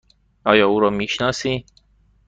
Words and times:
آیا 0.45 0.67
او 0.69 0.79
را 0.79 0.89
می 0.89 1.07
شناسی؟ 1.07 1.65